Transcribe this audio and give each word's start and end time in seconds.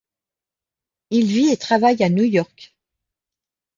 Il 1.11 1.27
vit 1.27 1.51
et 1.51 1.57
travaille 1.57 2.01
à 2.01 2.09
New 2.09 2.23
York. 2.23 2.75